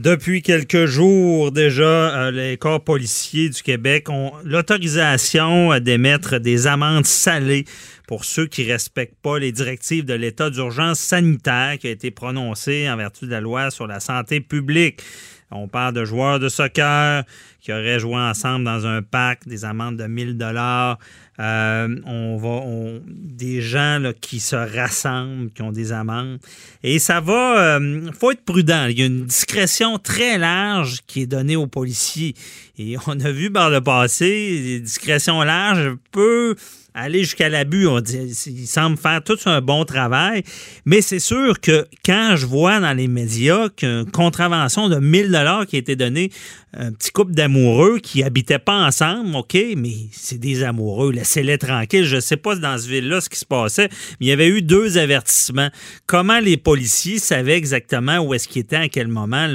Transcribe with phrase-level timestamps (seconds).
[0.00, 7.04] Depuis quelques jours déjà, euh, les corps policiers du Québec ont l'autorisation d'émettre des amendes
[7.04, 7.66] salées
[8.08, 12.10] pour ceux qui ne respectent pas les directives de l'état d'urgence sanitaire qui a été
[12.10, 15.02] prononcé en vertu de la loi sur la santé publique.
[15.50, 17.24] On parle de joueurs de soccer
[17.60, 20.98] qui auraient joué ensemble dans un parc, des amendes de 1000 dollars.
[21.38, 22.62] Euh, on va,
[23.06, 26.38] des gens qui se rassemblent, qui ont des amendes.
[26.82, 28.86] Et ça va, il euh, faut être prudent.
[28.86, 32.34] Il y a une discrétion très large qui est donnée aux policiers.
[32.78, 34.28] Et on a vu par le passé,
[34.62, 36.56] des discrétions larges peuvent
[36.94, 37.86] aller jusqu'à l'abus.
[37.86, 40.42] On dit, il semble faire tout un bon travail.
[40.84, 45.66] Mais c'est sûr que quand je vois dans les médias qu'une contravention de 1000 dollars
[45.66, 46.30] qui a été donnée
[46.72, 52.04] un petit couple d'amoureux qui habitaient pas ensemble, OK, mais c'est des amoureux, laissez-les tranquilles.
[52.04, 53.88] Je sais pas dans ce ville-là ce qui se passait,
[54.20, 55.70] mais il y avait eu deux avertissements.
[56.06, 59.48] Comment les policiers savaient exactement où est-ce qu'ils étaient à quel moment?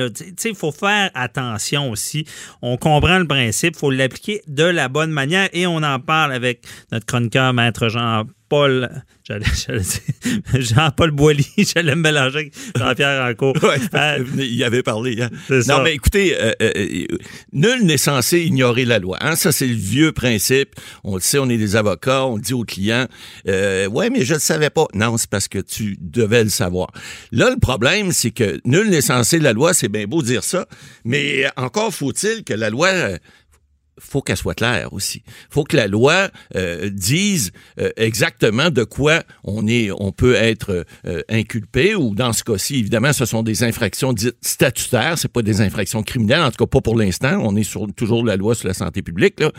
[0.44, 2.25] Il faut faire attention aussi.
[2.61, 6.33] On comprend le principe, il faut l'appliquer de la bonne manière et on en parle
[6.33, 9.03] avec notre chroniqueur, Maître Jean Paul,
[10.53, 13.55] Jean-Paul Boilly, j'allais me mélanger avec Jean-Pierre Rancourt.
[13.95, 15.21] Euh, il avait parlé.
[15.21, 15.29] Hein.
[15.67, 17.05] Non, mais écoutez, euh, euh,
[17.53, 19.17] nul n'est censé ignorer la loi.
[19.21, 19.35] Hein?
[19.35, 20.75] Ça, c'est le vieux principe.
[21.03, 23.07] On le sait, on est des avocats, on dit aux clients,
[23.45, 24.85] ouais, mais je ne le savais pas.
[24.93, 26.91] Non, c'est parce que tu devais le savoir.
[27.31, 30.67] Là, le problème, c'est que nul n'est censé la loi, c'est bien beau dire ça,
[31.05, 32.89] mais encore faut-il que la loi
[33.99, 35.23] faut qu'elle soit claire aussi.
[35.49, 40.86] faut que la loi euh, dise euh, exactement de quoi on est, on peut être
[41.05, 45.42] euh, inculpé ou dans ce cas-ci, évidemment, ce sont des infractions dites statutaires, c'est pas
[45.42, 47.39] des infractions criminelles, en tout cas pas pour l'instant.
[47.42, 49.39] On est sur toujours la loi sur la santé publique.
[49.39, 49.52] Là.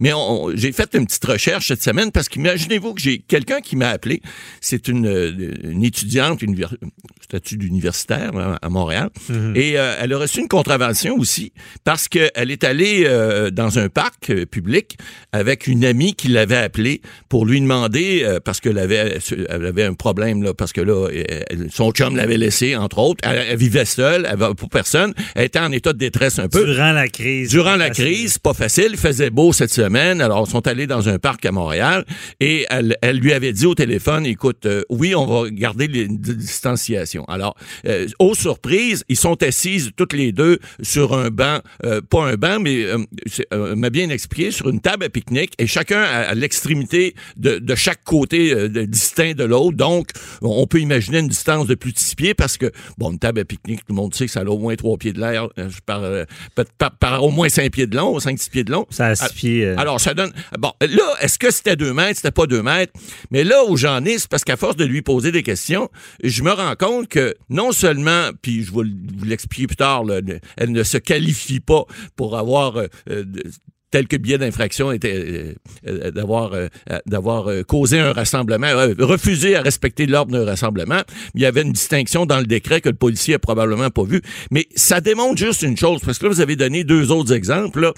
[0.00, 0.12] Mais
[0.54, 4.22] j'ai fait une petite recherche cette semaine parce qu'imaginez-vous que j'ai quelqu'un qui m'a appelé.
[4.60, 5.06] C'est une,
[5.64, 6.56] une étudiante, une
[7.20, 9.56] statut d'universitaire hein, à Montréal, mm-hmm.
[9.56, 11.52] et elle a reçu une contravention aussi
[11.84, 13.04] parce qu'elle est allée
[13.52, 14.96] dans un un parc euh, public
[15.32, 19.84] avec une amie qui l'avait appelé pour lui demander, euh, parce qu'elle avait, elle avait
[19.84, 21.08] un problème, là, parce que là,
[21.70, 23.20] son chum l'avait laissé, entre autres.
[23.28, 25.14] Elle, vivait seule, elle avait pour personne.
[25.34, 26.64] Elle était en état de détresse un peu.
[26.64, 27.50] Durant la crise.
[27.50, 28.88] Durant la crise, pas facile.
[28.90, 30.20] Il faisait beau cette semaine.
[30.20, 32.04] Alors, ils sont allés dans un parc à Montréal
[32.40, 36.08] et elle, elle lui avait dit au téléphone, écoute, euh, oui, on va garder les
[36.08, 37.24] distanciations.
[37.24, 37.56] Alors,
[38.18, 41.60] aux surprises, ils sont assises toutes les deux sur un banc,
[42.10, 42.86] pas un banc, mais
[43.74, 48.04] m'a bien expliqué, sur une table à pique-nique et chacun à, l'extrémité de, de, chaque
[48.04, 49.76] côté euh, distinct de l'autre.
[49.76, 50.10] Donc,
[50.40, 53.40] on peut imaginer une distance de plus de six pieds parce que, bon, une table
[53.40, 55.48] à pique-nique, tout le monde sait que ça a au moins trois pieds de l'air,
[55.58, 56.24] euh, par, euh,
[56.78, 58.86] par, par, au moins cinq pieds de long, cinq, six pieds de long.
[58.90, 59.66] Ça a six pieds.
[59.76, 60.32] Alors, ça donne.
[60.58, 62.16] Bon, là, est-ce que c'était deux mètres?
[62.16, 62.92] C'était pas deux mètres.
[63.30, 65.88] Mais là où j'en ai, c'est parce qu'à force de lui poser des questions,
[66.22, 70.04] je me rends compte que non seulement, puis je vais vous l'expliquer plus tard,
[70.56, 71.84] elle ne se qualifie pas
[72.16, 72.76] pour avoir
[73.92, 75.54] quelques biais d'infraction était euh,
[75.86, 76.66] euh, d'avoir euh,
[77.06, 81.02] d'avoir causé un rassemblement, refusé à respecter l'ordre d'un rassemblement.
[81.34, 84.22] Il y avait une distinction dans le décret que le policier a probablement pas vu.
[84.50, 87.92] Mais ça démontre juste une chose, parce que là, vous avez donné deux autres exemples.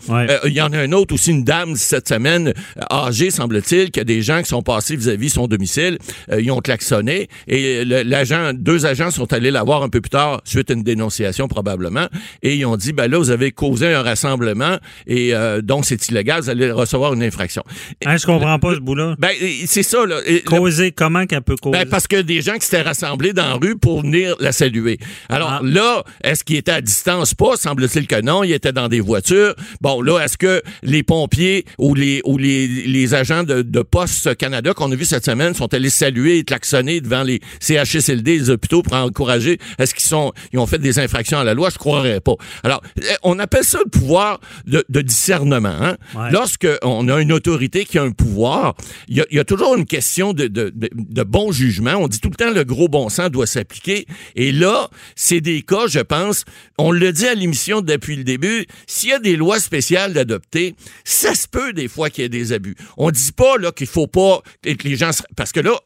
[0.44, 2.52] Il y en a un autre aussi, une dame cette semaine,
[2.90, 5.98] âgée, semble-t-il, qui a des gens qui sont passés vis-à-vis son domicile.
[6.36, 10.40] ils ont klaxonné et l'agent, deux agents sont allés la voir un peu plus tard,
[10.44, 12.08] suite à une dénonciation probablement,
[12.42, 15.32] et ils ont dit, ben là, vous avez causé un rassemblement et
[15.62, 17.62] donc c'est illégal, vous allez recevoir une infraction.
[18.04, 19.16] Hein, je comprends pas ce bout-là.
[19.18, 19.30] Ben,
[19.66, 20.20] c'est ça, là.
[20.46, 21.78] Causer, comment qu'elle peut causer?
[21.78, 24.98] Ben, parce que des gens qui s'étaient rassemblés dans la rue pour venir la saluer.
[25.28, 25.60] Alors ah.
[25.62, 27.34] là, est-ce qu'ils étaient à distance?
[27.34, 28.44] Pas, semble-t-il que non.
[28.44, 29.54] Ils étaient dans des voitures.
[29.80, 34.36] Bon, là, est-ce que les pompiers ou les, ou les, les agents de, de Poste
[34.36, 38.50] Canada qu'on a vu cette semaine sont allés saluer et klaxonner devant les CHSLD, les
[38.50, 39.58] hôpitaux pour encourager?
[39.78, 41.70] Est-ce qu'ils sont, ils ont fait des infractions à la loi?
[41.70, 42.34] Je croirais pas.
[42.62, 45.73] Alors, eh, on appelle ça le pouvoir de, de discernement.
[45.80, 45.96] Hein?
[46.30, 48.74] Lorsqu'on a une autorité qui a un pouvoir,
[49.08, 51.94] il y, a, toujours une question de, de, bon jugement.
[51.96, 54.06] On dit tout le temps le gros bon sens doit s'appliquer.
[54.36, 56.44] Et là, c'est des cas, je pense,
[56.78, 60.74] on le dit à l'émission depuis le début, s'il y a des lois spéciales d'adopter,
[61.04, 62.76] ça se peut des fois qu'il y ait des abus.
[62.96, 65.10] On dit pas là qu'il faut pas que les gens...
[65.36, 65.78] Parce que là,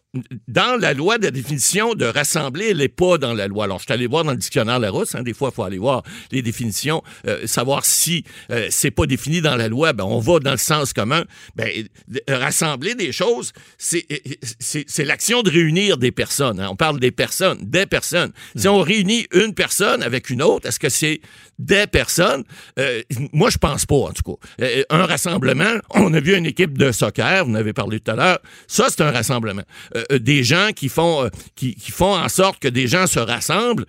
[0.46, 3.64] dans la loi, la définition de rassembler, elle n'est pas dans la loi.
[3.64, 5.78] Alors, je suis allé voir dans le dictionnaire Larousse, hein, des fois, il faut aller
[5.78, 6.02] voir
[6.32, 10.38] les définitions, euh, savoir si euh, c'est pas défini dans la loi, ben, on va
[10.38, 11.24] dans le sens commun.
[11.56, 11.86] Ben,
[12.28, 16.58] rassembler des choses, c'est l'action de réunir des personnes.
[16.58, 16.68] Hein.
[16.70, 18.32] On parle des personnes, des personnes.
[18.56, 21.20] Si on réunit une personne avec une autre, est-ce que c'est
[21.58, 22.44] des personnes?
[22.78, 23.02] Euh,
[23.32, 24.66] moi, je pense pas, en tout cas.
[24.88, 28.16] un rassemblement, on a vu une équipe de soccer, vous en avez parlé tout à
[28.16, 29.64] l'heure, ça, c'est un rassemblement.
[29.98, 33.18] Euh, euh, des gens qui font, euh, qui, font en sorte que des gens se
[33.18, 33.86] rassemblent.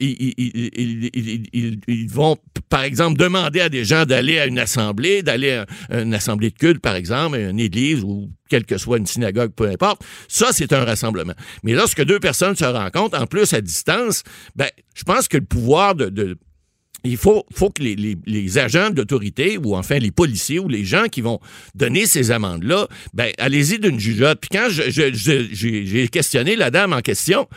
[0.00, 0.26] Ils,
[2.10, 2.36] vont,
[2.68, 6.56] par exemple, demander à des gens d'aller à une assemblée, d'aller à une assemblée de
[6.56, 10.02] culte, par exemple, une église ou quelle que soit une synagogue, peu importe.
[10.28, 11.34] Ça, c'est un rassemblement.
[11.62, 14.22] Mais lorsque deux personnes se rencontrent, en plus à distance,
[14.56, 16.36] ben, je pense que le pouvoir de
[17.04, 20.84] il faut, faut que les, les, les agents d'autorité, ou enfin les policiers, ou les
[20.84, 21.40] gens qui vont
[21.74, 24.38] donner ces amendes-là, ben, allez-y d'une jugeote.
[24.40, 27.48] Puis quand j'ai questionné la dame en question,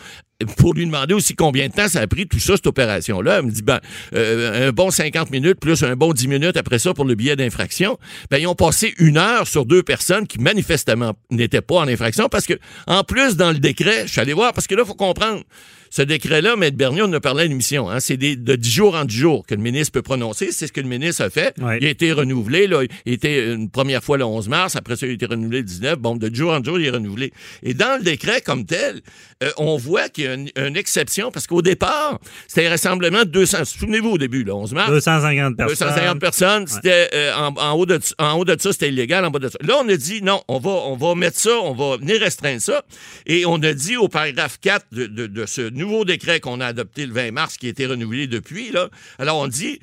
[0.58, 3.38] pour lui demander aussi combien de temps ça a pris tout ça, cette opération-là.
[3.40, 3.80] Elle me dit, ben,
[4.14, 7.36] euh, un bon 50 minutes plus un bon 10 minutes après ça pour le billet
[7.36, 7.98] d'infraction.
[8.30, 12.28] Ben, ils ont passé une heure sur deux personnes qui manifestement n'étaient pas en infraction
[12.30, 12.56] parce que,
[12.88, 15.44] en plus, dans le décret, je suis allé voir, parce que là, il faut comprendre,
[15.96, 16.72] ce décret-là, M.
[16.72, 19.46] Bernier, on en a parlé à l'émission, hein, c'est de 10 jours en 10 jours
[19.48, 20.52] que le ministre peut prononcer.
[20.52, 21.56] C'est ce que le ministre a fait.
[21.58, 22.68] Il a été renouvelé.
[22.68, 25.60] Là, il était une première fois le 11 mars, après ça, il a été renouvelé
[25.60, 25.98] le 19.
[25.98, 27.32] Bon, de 10 jours en 10 jours, il est renouvelé.
[27.64, 29.00] Et dans le décret comme tel,
[29.42, 30.34] euh, on voit qu'il y a
[30.68, 32.20] une, exception parce qu'au départ,
[32.50, 33.64] c'était un rassemblement de 200.
[33.64, 34.90] Souvenez-vous au début, le 11 mars.
[34.90, 35.88] 250 personnes.
[35.88, 36.68] 250 personnes.
[36.68, 39.24] C'était euh, en, haut de, en haut de ça, c'était illégal.
[39.24, 39.58] En bas de ça.
[39.62, 42.62] Là, on a dit non, on va, on va mettre ça, on va venir restreindre
[42.62, 42.84] ça.
[43.26, 46.68] Et on a dit au paragraphe 4 de, de, de ce nouveau décret qu'on a
[46.68, 48.72] adopté le 20 mars, qui a été renouvelé depuis.
[48.72, 48.90] Là.
[49.20, 49.80] Alors, on dit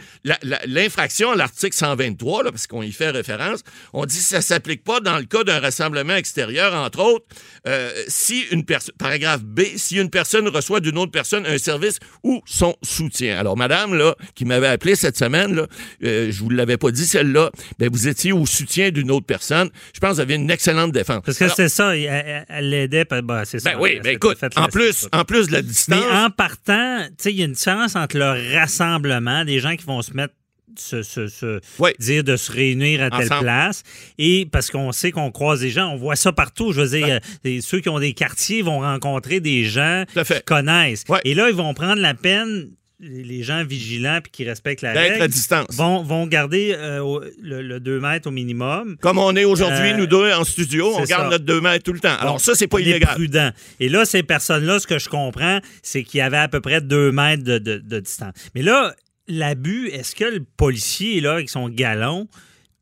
[0.67, 3.61] l'infraction à l'article 123, là, parce qu'on y fait référence,
[3.93, 7.25] on dit que ça ne s'applique pas dans le cas d'un rassemblement extérieur, entre autres,
[7.67, 11.99] euh, si une personne, paragraphe B, si une personne reçoit d'une autre personne un service
[12.23, 13.39] ou son soutien.
[13.39, 15.67] Alors, madame, là, qui m'avait appelé cette semaine, là,
[16.05, 19.71] euh, je vous l'avais pas dit celle-là, ben, vous étiez au soutien d'une autre personne.
[19.95, 21.23] Je pense que vous avez une excellente défense.
[21.25, 23.73] Parce que c'est ça, elle l'aidait, ben, c'est ça.
[23.73, 26.05] Ben oui, ben écoute, en plus, en plus de la distance.
[26.11, 30.03] Mais en partant, il y a une différence entre le rassemblement, des gens qui vont
[30.03, 30.35] se mettre
[30.79, 31.61] se,
[32.01, 33.83] dire de se réunir à telle place.
[34.19, 36.73] Et parce qu'on sait qu'on croise des gens, on voit ça partout.
[36.73, 41.05] Je veux dire, euh, ceux qui ont des quartiers vont rencontrer des gens qui connaissent.
[41.25, 42.71] Et là, ils vont prendre la peine
[43.03, 45.67] les gens vigilants puis qui respectent la règle à distance.
[45.71, 48.97] Vont, vont garder euh, le, 2 mètres au minimum.
[49.01, 51.93] Comme on est aujourd'hui, euh, nous deux, en studio, on garde notre 2 mètres tout
[51.93, 52.17] le temps.
[52.21, 53.15] Alors ça, c'est pas illégal.
[53.15, 53.51] prudent.
[53.81, 56.81] Et là, ces personnes-là, ce que je comprends, c'est qu'il y avait à peu près
[56.81, 58.35] 2 mètres de, de distance.
[58.55, 58.95] Mais là,
[59.27, 62.29] l'abus, est-ce que le policier, là, avec son galon,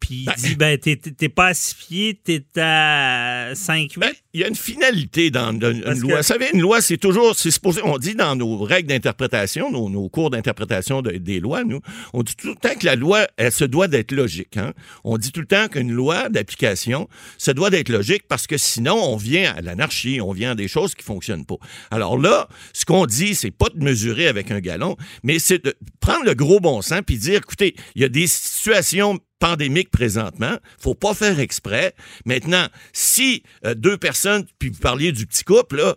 [0.00, 4.40] puis il ben, dit ben t'es pas à 6 pieds, t'es à 5 ben, Il
[4.40, 6.16] y a une finalité dans, une loi.
[6.18, 10.08] Vous savez, une loi, c'est toujours, c'est supposé, on dit dans nos règles d'interprétation, nos,
[10.08, 11.80] cours d'interprétation des lois, nous,
[12.12, 14.56] on dit tout le temps que la loi, elle se doit d'être logique.
[14.56, 14.72] Hein?
[15.04, 17.08] On dit tout le temps qu'une loi d'application
[17.38, 20.68] se doit d'être logique parce que sinon, on vient à l'anarchie, on vient à des
[20.68, 21.56] choses qui fonctionnent pas.
[21.90, 25.74] Alors là, ce qu'on dit, c'est pas de mesurer avec un galon, mais c'est de
[26.00, 30.56] prendre le gros bon sens puis dire, écoutez, il y a des situations pandémique présentement.
[30.78, 31.94] Faut pas faire exprès.
[32.24, 35.96] Maintenant, si euh, deux personnes, puis vous parliez du petit couple, là,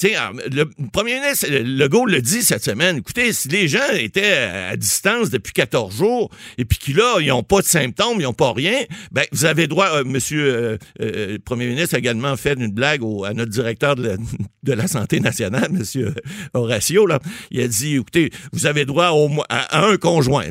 [0.00, 2.98] le premier ministre Legault le dit cette semaine.
[2.98, 7.28] Écoutez, si les gens étaient à distance depuis 14 jours et puis qu'ils là, ils
[7.28, 9.88] n'ont pas de symptômes, ils n'ont pas rien, ben vous avez droit.
[9.92, 13.96] Euh, monsieur euh, euh, le Premier ministre a également fait une blague à notre directeur
[13.96, 14.16] de
[14.64, 16.14] la, santé nationale, Monsieur
[16.54, 17.06] Horacio.
[17.06, 17.18] Là,
[17.50, 20.46] il a dit, écoutez, vous avez droit au, à, un conjoint,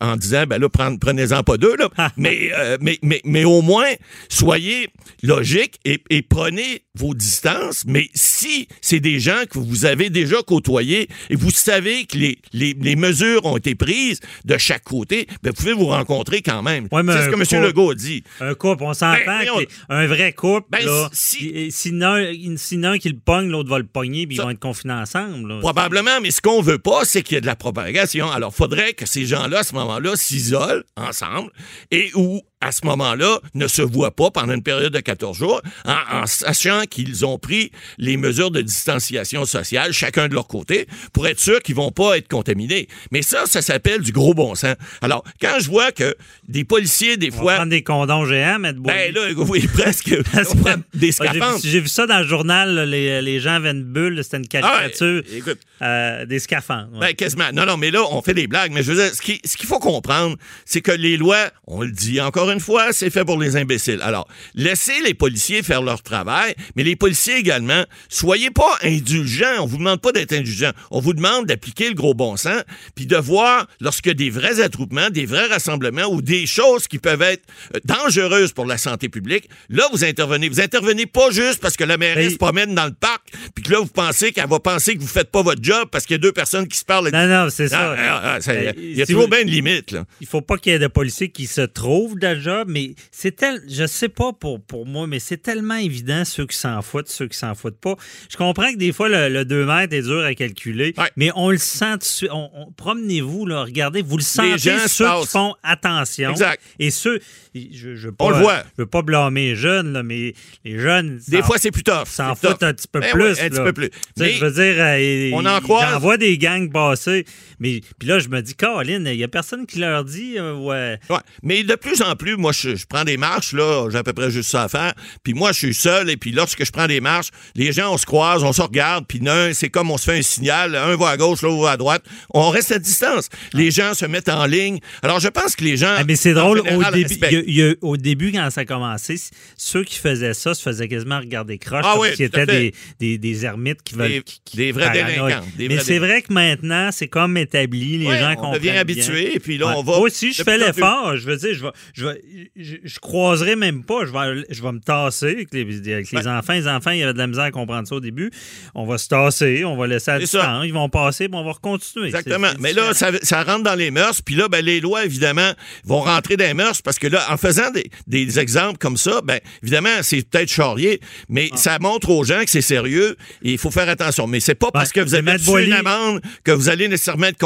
[0.00, 2.50] en disant, ben là, prenez-en pas deux, là, mais,
[2.80, 3.90] mais, mais, mais au moins
[4.28, 4.88] soyez
[5.22, 7.84] logique et, et prenez vos distances.
[7.86, 12.38] Mais si c'est des gens que vous avez déjà côtoyés et vous savez que les,
[12.52, 16.88] les, mesures ont été prises de chaque côté, ben, vous pouvez vous rencontrer quand même.
[16.90, 17.64] c'est ce que M.
[17.64, 18.22] Legault a dit.
[18.40, 20.80] Un couple, on s'entend ben, un vrai couple, ben,
[21.12, 25.60] si, sinon, qui le pogne, l'autre va le pogner, puis ils vont être confinés ensemble.
[25.60, 28.30] Probablement, mais ce qu'on veut pas, c'est qu'il y ait de la propagation.
[28.30, 31.50] Alors, il faudrait que ces gens-là, à ce moment-là, s'isolent ensemble
[31.90, 35.60] et où à ce moment-là, ne se voient pas pendant une période de 14 jours,
[35.84, 41.26] en, sachant qu'ils ont pris les mesures de distanciation sociale, chacun de leur côté, pour
[41.26, 42.88] être sûr qu'ils vont pas être contaminés.
[43.12, 44.76] Mais ça, ça s'appelle du gros bon sens.
[45.02, 46.16] Alors, quand je vois que
[46.48, 47.56] des policiers, des fois...
[47.56, 50.14] prendre des condoms géants, mettre Ben là, oui, presque.
[50.94, 51.60] des scaphandres.
[51.62, 55.22] J'ai vu ça dans le journal, les, les, gens avaient une bulle, c'était une caricature.
[55.22, 56.98] Ah, écoute, euh, des scaphandres.
[56.98, 57.52] Ben, quasiment.
[57.52, 58.72] Non, non, mais là, on fait des blagues.
[58.72, 61.82] Mais je veux dire, ce qu'il ce qu'il faut comprendre, c'est que les lois, on
[61.82, 64.00] le dit encore une fois, c'est fait pour les imbéciles.
[64.02, 69.56] Alors, laissez les policiers faire leur travail, mais les policiers également, soyez pas indulgents.
[69.60, 70.72] On vous demande pas d'être indulgents.
[70.92, 72.62] On vous demande d'appliquer le gros bon sens,
[72.94, 77.22] puis de voir lorsque des vrais attroupements, des vrais rassemblements ou des choses qui peuvent
[77.22, 77.42] être
[77.74, 80.48] euh, dangereuses pour la santé publique, là, vous intervenez.
[80.48, 83.22] Vous intervenez pas juste parce que la mairesse se promène dans le parc,
[83.54, 86.06] puis que là, vous pensez qu'elle va penser que vous faites pas votre job parce
[86.06, 87.10] qu'il y a deux personnes qui se parlent.
[87.10, 87.94] Non, non, c'est ça.
[87.98, 89.90] Ah, ah, il y a toujours bien une limite.
[89.90, 90.04] Là.
[90.20, 93.62] Il faut pas qu'il y ait de policiers qui se trouvent déjà, mais c'est tel,
[93.68, 97.28] je sais pas pour, pour moi, mais c'est tellement évident ceux qui s'en foutent, ceux
[97.28, 97.96] qui s'en foutent pas.
[98.30, 101.58] Je comprends que des fois, le, 2 mètres est dur à calculer, mais on le
[101.58, 106.30] sent on, Promenez-vous, là, regardez, vous le sentez, ceux qui font attention.
[106.30, 106.62] Exact.
[106.78, 107.20] Et ceux,
[107.54, 108.62] je, je on le voit.
[108.76, 111.20] Je veux pas blâmer les jeunes, là, mais les jeunes.
[111.28, 112.06] Des fois, c'est plus tough.
[112.06, 113.40] S'en foutent un petit peu plus.
[113.40, 113.90] un petit peu plus.
[114.16, 115.92] je veux dire, euh, on en croise.
[115.92, 117.24] J'en vois des gangs passer.
[117.60, 120.54] Mais puis là, je me dis, Caroline, il n'y a personne qui leur dit, euh,
[120.54, 120.98] ouais.
[121.10, 121.18] ouais.
[121.42, 124.30] Mais de plus en plus, moi, je, prends des marches, là, j'ai à peu près
[124.30, 124.94] juste ça à faire.
[125.22, 127.98] Puis moi, je suis seul, et puis lorsque je prends des marches, les gens, on
[127.98, 129.20] se croise, on se regarde, puis
[129.52, 132.04] c'est comme on se fait un signal, un va à gauche, l'autre va à droite.
[132.32, 133.28] On reste à distance.
[133.52, 134.78] Les gens se mettent en ligne.
[135.02, 135.94] Alors, je pense que les gens.
[135.96, 139.16] Ah, mais c'est drôle, au, début, au début, quand ça a commencé,
[139.56, 143.44] ceux qui faisaient ça se faisaient quasiment regarder croche, ah, oui, étaient des, des, des,
[143.44, 144.22] ermites qui veulent.
[144.54, 145.44] Des, vrais délinquants.
[145.58, 149.58] mais c'est vrai que maintenant, c'est comme établi, les gens on devient habitué, et puis
[149.58, 149.98] là, on va.
[149.98, 151.16] Moi aussi, je fais l'effort.
[151.16, 152.13] Je veux dire, je vais, je, vais,
[152.56, 154.04] je, croiserai même pas.
[154.06, 156.52] Je vais, je vais me tasser avec les, les enfants.
[156.52, 158.30] Les enfants, il y avait de la misère à comprendre ça au début.
[158.74, 160.64] On va se tasser, on va laisser à distance.
[160.64, 162.06] Ils vont passer, puis on va continuer.
[162.06, 162.50] Exactement.
[162.60, 165.52] mais là, ça, rentre dans les mœurs, puis là, ben, les lois, évidemment,
[165.84, 169.20] vont rentrer dans les mœurs parce que là, en faisant des, des exemples comme ça,
[169.22, 171.56] ben, évidemment, c'est peut-être charrier, mais ah.
[171.56, 174.26] ça montre aux gens que c'est sérieux et il faut faire attention.
[174.26, 175.32] Mais c'est pas parce que vous avez
[175.64, 177.38] une amende que vous allez nécessairement être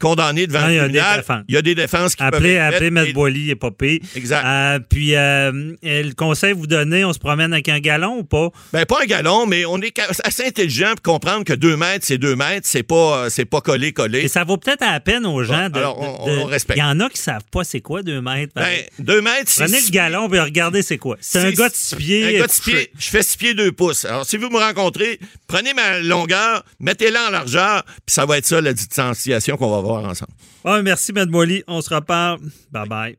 [0.00, 1.24] condamné devant le tribunal.
[1.48, 3.12] Il y a des défenses qui appelez, peuvent Appelez M.
[3.12, 3.99] Boily et Popé.
[4.14, 4.44] Exact.
[4.44, 8.50] Euh, puis, euh, le conseil vous donnez, on se promène avec un galon ou pas?
[8.72, 12.18] Ben, pas un galon, mais on est assez intelligent pour comprendre que deux mètres, c'est
[12.18, 14.20] deux mètres, c'est pas, c'est pas collé, collé.
[14.20, 15.78] Et ça vaut peut-être à peine aux gens de.
[15.78, 16.78] Alors, on, respecte.
[16.78, 18.52] Il y en a qui savent pas c'est quoi deux mètres.
[18.54, 19.64] Ben, deux mètres, c'est.
[19.64, 21.16] Prenez le galon et regardez c'est quoi.
[21.20, 22.36] C'est un gars de six pieds.
[22.36, 22.90] Un gars de six pieds.
[22.98, 24.04] Je fais six pieds deux pouces.
[24.04, 28.46] Alors, si vous me rencontrez, prenez ma longueur, mettez-la en largeur, puis ça va être
[28.46, 30.32] ça la distanciation qu'on va voir ensemble.
[30.64, 31.62] Ah, merci, Mme Molly.
[31.66, 32.40] On se reparle.
[32.70, 33.16] Bye bye.